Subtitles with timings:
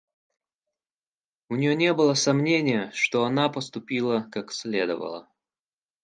[1.51, 5.29] У нее не было сомнения, что она поступила как следовало.